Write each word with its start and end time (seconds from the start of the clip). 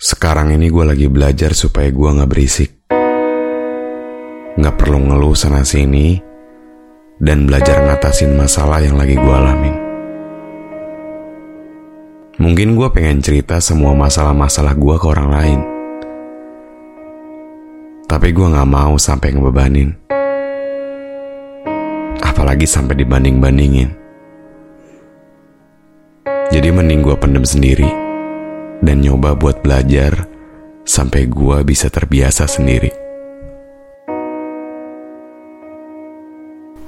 Sekarang 0.00 0.48
ini 0.48 0.72
gue 0.72 0.80
lagi 0.80 1.12
belajar 1.12 1.52
supaya 1.52 1.92
gue 1.92 2.08
gak 2.08 2.30
berisik. 2.32 2.72
Gak 4.56 4.74
perlu 4.80 4.96
ngeluh 4.96 5.36
sana-sini, 5.36 6.16
dan 7.20 7.44
belajar 7.44 7.84
ngatasin 7.84 8.32
masalah 8.32 8.80
yang 8.80 8.96
lagi 8.96 9.12
gue 9.12 9.34
alamin. 9.36 9.76
Mungkin 12.40 12.80
gue 12.80 12.88
pengen 12.96 13.20
cerita 13.20 13.60
semua 13.60 13.92
masalah-masalah 13.92 14.72
gue 14.72 14.96
ke 14.96 15.04
orang 15.04 15.28
lain. 15.28 15.60
Tapi 18.08 18.32
gue 18.32 18.46
gak 18.56 18.70
mau 18.72 18.96
sampai 18.96 19.36
ngebebanin. 19.36 19.92
Apalagi 22.24 22.64
sampai 22.64 22.96
dibanding-bandingin. 23.04 23.92
Jadi 26.48 26.68
mending 26.72 27.04
gue 27.04 27.16
pendem 27.20 27.44
sendiri 27.44 28.09
dan 28.80 29.04
nyoba 29.04 29.36
buat 29.36 29.60
belajar 29.60 30.24
sampai 30.88 31.28
gua 31.28 31.60
bisa 31.60 31.92
terbiasa 31.92 32.48
sendiri. 32.48 32.90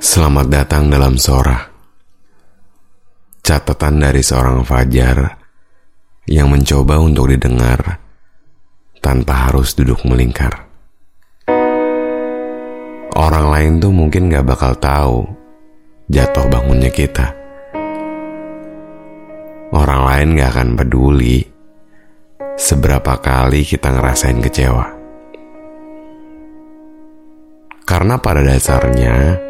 Selamat 0.00 0.46
datang 0.48 0.88
dalam 0.88 1.20
Sora. 1.20 1.60
Catatan 3.44 4.00
dari 4.00 4.22
seorang 4.22 4.62
Fajar 4.62 5.18
yang 6.30 6.48
mencoba 6.48 7.02
untuk 7.02 7.28
didengar 7.28 7.98
tanpa 9.02 9.50
harus 9.50 9.74
duduk 9.74 10.00
melingkar. 10.06 10.70
Orang 13.10 13.52
lain 13.52 13.72
tuh 13.82 13.92
mungkin 13.92 14.30
gak 14.30 14.46
bakal 14.46 14.72
tahu 14.78 15.26
jatuh 16.08 16.46
bangunnya 16.48 16.88
kita. 16.88 17.34
Orang 19.74 20.08
lain 20.08 20.38
gak 20.38 20.50
akan 20.56 20.68
peduli 20.78 21.59
seberapa 22.60 23.16
kali 23.16 23.64
kita 23.64 23.88
ngerasain 23.88 24.36
kecewa. 24.44 24.86
Karena 27.88 28.20
pada 28.20 28.44
dasarnya, 28.44 29.40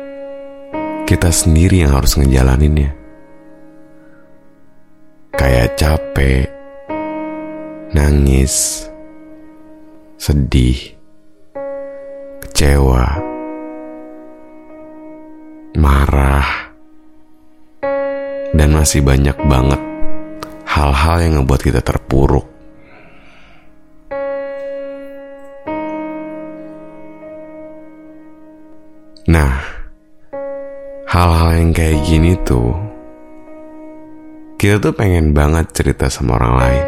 kita 1.05 1.34
sendiri 1.34 1.83
yang 1.83 1.98
harus 1.98 2.14
ngejalaninnya. 2.14 2.94
Kayak 5.34 5.75
capek, 5.75 6.47
nangis, 7.91 8.86
sedih, 10.14 10.78
kecewa, 12.47 13.05
marah, 15.74 16.50
dan 18.55 18.70
masih 18.70 19.02
banyak 19.02 19.36
banget 19.50 19.80
hal-hal 20.70 21.17
yang 21.20 21.33
ngebuat 21.42 21.61
kita 21.61 21.80
terpuruk 21.83 22.50
Nah, 29.40 29.56
hal-hal 31.08 31.51
yang 31.56 31.73
kayak 31.73 32.05
gini 32.05 32.36
tuh, 32.45 32.77
kita 34.61 34.77
tuh 34.77 34.92
pengen 34.92 35.33
banget 35.33 35.73
cerita 35.73 36.12
sama 36.12 36.36
orang 36.36 36.55
lain. 36.61 36.84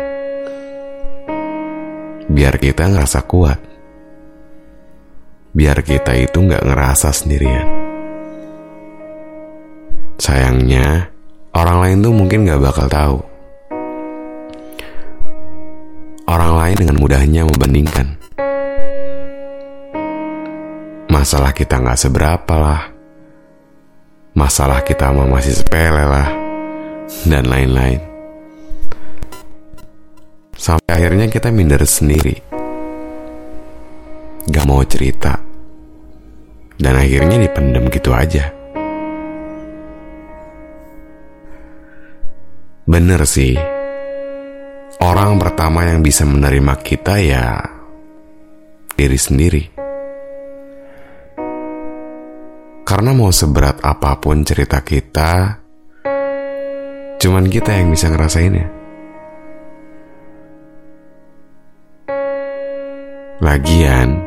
Biar 2.28 2.60
kita 2.60 2.92
ngerasa 2.92 3.24
kuat. 3.24 3.56
Biar 5.56 5.80
kita 5.80 6.12
itu 6.12 6.44
nggak 6.44 6.60
ngerasa 6.68 7.08
sendirian. 7.16 7.68
Sayangnya, 10.20 11.08
orang 11.56 11.78
lain 11.80 11.98
tuh 12.04 12.12
mungkin 12.12 12.44
nggak 12.44 12.60
bakal 12.60 12.86
tahu. 12.92 13.18
Orang 16.28 16.52
lain 16.60 16.76
dengan 16.76 17.00
mudahnya 17.00 17.48
membandingkan 17.48 18.22
masalah 21.22 21.55
kita 21.55 21.78
nggak 21.78 22.03
seberapa 22.03 22.55
lah, 22.59 22.83
masalah 24.34 24.83
kita 24.83 25.06
mah 25.15 25.31
masih 25.31 25.55
sepele 25.55 26.03
lah, 26.03 26.27
dan 27.31 27.47
lain-lain. 27.47 28.03
Sampai 30.59 30.91
akhirnya 30.91 31.31
kita 31.31 31.55
minder 31.55 31.78
sendiri, 31.87 32.43
gak 34.50 34.66
mau 34.66 34.83
cerita, 34.83 35.38
dan 36.83 36.94
akhirnya 36.99 37.39
dipendem 37.39 37.87
gitu 37.87 38.10
aja. 38.10 38.50
Bener 42.83 43.22
sih, 43.31 43.54
orang 44.99 45.39
pertama 45.39 45.87
yang 45.87 46.03
bisa 46.03 46.27
menerima 46.27 46.75
kita 46.83 47.15
ya 47.22 47.62
diri 48.99 49.19
sendiri. 49.22 49.81
Karena 52.92 53.16
mau 53.16 53.32
seberat 53.32 53.80
apa 53.80 54.20
pun 54.20 54.44
cerita 54.44 54.84
kita, 54.84 55.64
cuman 57.16 57.48
kita 57.48 57.72
yang 57.72 57.88
bisa 57.88 58.12
ngerasainnya. 58.12 58.69
Lagian, 63.41 64.20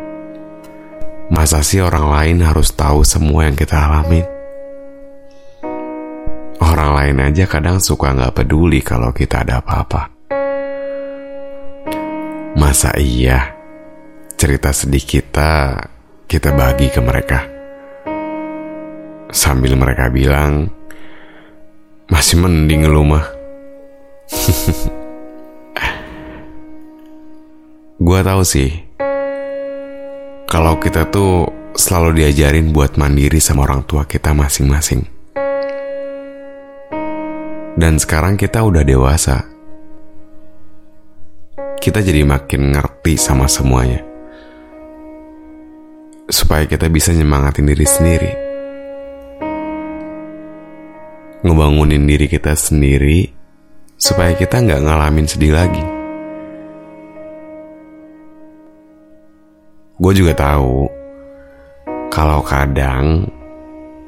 masa 1.29 1.61
sih 1.61 1.77
orang 1.77 2.09
lain 2.09 2.37
harus 2.41 2.73
tahu 2.73 3.05
semua 3.05 3.45
yang 3.45 3.53
kita 3.53 3.85
alami? 3.85 4.25
Orang 6.57 6.97
lain 6.97 7.21
aja 7.21 7.45
kadang 7.45 7.77
suka 7.77 8.17
nggak 8.17 8.33
peduli 8.33 8.81
kalau 8.81 9.13
kita 9.13 9.45
ada 9.45 9.61
apa-apa. 9.61 10.09
Masa 12.57 12.97
iya 12.97 13.45
cerita 14.33 14.73
sedih 14.73 15.05
kita 15.05 15.77
kita 16.25 16.49
bagi 16.57 16.89
ke 16.89 16.97
mereka? 17.05 17.54
Sambil 19.35 19.75
mereka 19.75 20.07
bilang, 20.07 20.71
masih 22.07 22.39
mending 22.39 22.87
lu 22.87 23.03
mah. 23.03 23.27
Gua 27.99 28.23
tahu 28.23 28.47
sih, 28.47 28.71
kalau 30.47 30.79
kita 30.79 31.11
tuh 31.11 31.51
selalu 31.75 32.23
diajarin 32.23 32.71
buat 32.71 32.95
mandiri 32.95 33.43
sama 33.43 33.67
orang 33.67 33.83
tua 33.83 34.07
kita 34.07 34.31
masing-masing. 34.31 35.03
Dan 37.75 37.99
sekarang 37.99 38.39
kita 38.39 38.63
udah 38.63 38.87
dewasa. 38.87 39.43
Kita 41.75 41.99
jadi 41.99 42.23
makin 42.23 42.71
ngerti 42.71 43.19
sama 43.19 43.51
semuanya. 43.51 43.99
Supaya 46.31 46.63
kita 46.63 46.87
bisa 46.87 47.11
nyemangatin 47.11 47.67
diri 47.67 47.83
sendiri 47.83 48.44
ngebangunin 51.45 52.09
diri 52.09 52.25
kita 52.25 52.57
sendiri 52.57 53.29
supaya 54.01 54.33
kita 54.33 54.65
nggak 54.65 54.81
ngalamin 54.81 55.29
sedih 55.29 55.53
lagi. 55.53 55.85
Gue 60.01 60.11
juga 60.17 60.33
tahu 60.33 60.89
kalau 62.09 62.41
kadang 62.41 63.29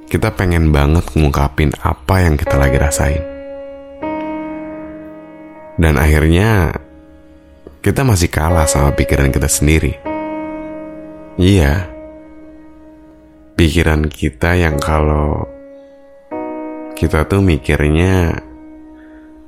kita 0.10 0.34
pengen 0.34 0.74
banget 0.74 1.06
ngungkapin 1.14 1.72
apa 1.86 2.26
yang 2.26 2.36
kita 2.36 2.58
lagi 2.58 2.78
rasain. 2.82 3.24
Dan 5.78 5.94
akhirnya 6.02 6.74
kita 7.86 8.02
masih 8.02 8.34
kalah 8.34 8.66
sama 8.66 8.98
pikiran 8.98 9.30
kita 9.30 9.46
sendiri. 9.46 9.94
Iya, 11.38 11.86
pikiran 13.54 14.10
kita 14.10 14.58
yang 14.58 14.82
kalau 14.82 15.57
kita 16.98 17.30
tuh 17.30 17.46
mikirnya 17.46 18.34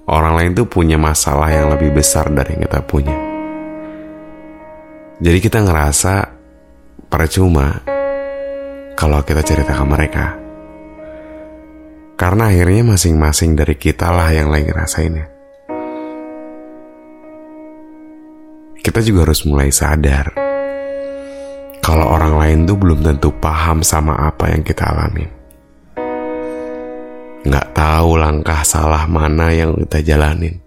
orang 0.05 0.33
lain 0.37 0.51
tuh 0.53 0.69
punya 0.69 1.01
masalah 1.01 1.49
yang 1.49 1.73
lebih 1.73 1.97
besar 1.97 2.29
dari 2.29 2.53
yang 2.53 2.69
kita 2.69 2.79
punya. 2.85 3.17
Jadi 5.19 5.39
kita 5.41 5.65
ngerasa 5.65 6.13
percuma 7.09 7.81
kalau 8.93 9.25
kita 9.25 9.41
cerita 9.41 9.73
ke 9.73 9.85
mereka. 9.89 10.25
Karena 12.13 12.53
akhirnya 12.53 12.93
masing-masing 12.93 13.57
dari 13.57 13.73
kita 13.73 14.13
lah 14.13 14.29
yang 14.29 14.53
lagi 14.53 14.69
ngerasainnya. 14.69 15.39
kita 18.89 19.05
juga 19.05 19.27
harus 19.27 19.45
mulai 19.45 19.69
sadar 19.69 20.33
kalau 21.77 22.09
orang 22.09 22.41
lain 22.41 22.59
tuh 22.65 22.73
belum 22.73 23.05
tentu 23.05 23.29
paham 23.37 23.85
sama 23.85 24.17
apa 24.17 24.49
yang 24.49 24.65
kita 24.65 24.81
alami. 24.81 25.38
Nggak 27.39 27.67
tahu 27.71 28.19
langkah 28.19 28.61
salah 28.67 29.07
mana 29.07 29.55
yang 29.55 29.71
kita 29.87 30.03
jalanin. 30.03 30.59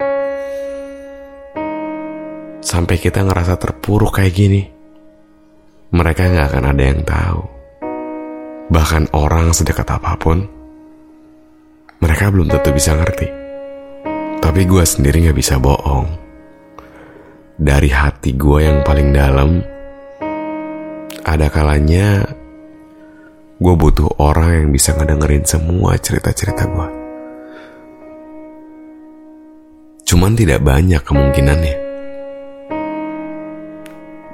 Sampai 2.65 2.97
kita 2.97 3.21
ngerasa 3.21 3.61
terpuruk 3.61 4.17
kayak 4.17 4.33
gini. 4.33 4.63
Mereka 5.93 6.33
nggak 6.33 6.49
akan 6.49 6.65
ada 6.73 6.83
yang 6.83 7.01
tahu. 7.05 7.43
Bahkan 8.73 9.13
orang 9.13 9.53
sedekat 9.53 9.85
apa 9.85 10.17
pun, 10.17 10.41
mereka 12.01 12.33
belum 12.33 12.49
tentu 12.49 12.73
bisa 12.73 12.97
ngerti. 12.97 13.29
Tapi 14.41 14.61
gue 14.65 14.83
sendiri 14.83 15.29
gak 15.29 15.39
bisa 15.39 15.61
bohong. 15.61 16.09
Dari 17.61 17.93
hati 17.93 18.33
gue 18.35 18.59
yang 18.65 18.81
paling 18.83 19.13
dalam, 19.13 19.61
ada 21.23 21.47
kalanya 21.47 22.27
gue 23.63 23.75
butuh 23.79 24.19
orang 24.19 24.51
yang 24.59 24.69
bisa 24.75 24.91
ngedengerin 24.99 25.47
semua 25.47 25.95
cerita-cerita 25.95 26.67
gue. 26.67 26.89
Cuman 30.03 30.35
tidak 30.35 30.67
banyak 30.67 30.99
kemungkinannya. 31.07 31.77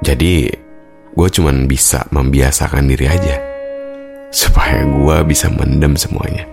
Jadi 0.01 0.33
gue 1.13 1.29
cuman 1.29 1.69
bisa 1.69 2.09
membiasakan 2.09 2.89
diri 2.89 3.05
aja. 3.05 3.37
Supaya 4.33 4.81
gue 4.81 5.17
bisa 5.29 5.45
mendem 5.53 5.93
semuanya. 5.93 6.49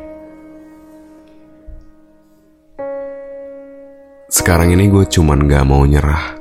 Sekarang 4.29 4.69
ini 4.77 4.93
gue 4.93 5.07
cuman 5.09 5.49
gak 5.49 5.65
mau 5.65 5.87
nyerah 5.87 6.35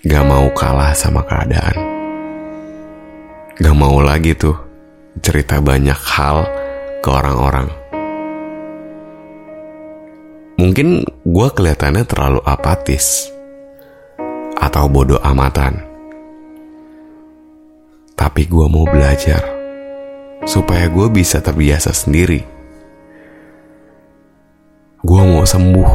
Gak 0.00 0.24
mau 0.24 0.48
kalah 0.56 0.96
sama 0.96 1.20
keadaan. 1.26 1.99
Gak 3.60 3.76
mau 3.76 4.00
lagi 4.00 4.32
tuh 4.32 4.56
cerita 5.20 5.60
banyak 5.60 6.00
hal 6.16 6.48
ke 7.04 7.08
orang-orang. 7.12 7.68
Mungkin 10.56 11.04
gue 11.04 11.48
kelihatannya 11.52 12.08
terlalu 12.08 12.40
apatis 12.48 13.28
atau 14.56 14.88
bodoh 14.88 15.20
amatan. 15.20 15.76
Tapi 18.16 18.48
gue 18.48 18.64
mau 18.64 18.88
belajar 18.88 19.44
supaya 20.48 20.88
gue 20.88 21.12
bisa 21.12 21.44
terbiasa 21.44 21.92
sendiri. 21.92 22.40
Gue 25.04 25.20
mau 25.20 25.44
sembuh 25.44 25.92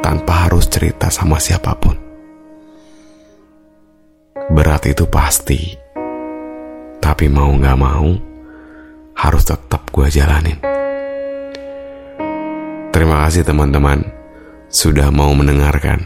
tanpa 0.00 0.48
harus 0.48 0.72
cerita 0.72 1.12
sama 1.12 1.36
siapa 1.36 1.76
pun. 1.76 1.96
Berat 4.56 4.88
itu 4.88 5.04
pasti. 5.04 5.85
Tapi 7.06 7.30
mau 7.30 7.54
gak 7.54 7.78
mau, 7.78 8.18
harus 9.14 9.46
tetap 9.46 9.86
gue 9.94 10.10
jalanin. 10.10 10.58
Terima 12.90 13.22
kasih 13.22 13.46
teman-teman 13.46 14.02
sudah 14.66 15.14
mau 15.14 15.30
mendengarkan 15.30 16.02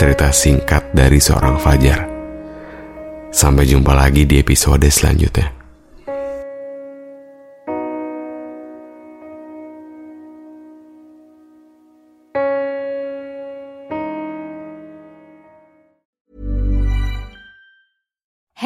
cerita 0.00 0.32
singkat 0.32 0.88
dari 0.96 1.20
seorang 1.20 1.60
Fajar. 1.60 2.08
Sampai 3.28 3.68
jumpa 3.68 3.92
lagi 3.92 4.24
di 4.24 4.40
episode 4.40 4.88
selanjutnya. 4.88 5.61